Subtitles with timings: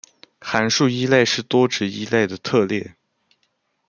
[0.39, 2.93] 函数依赖是多值依赖的特例。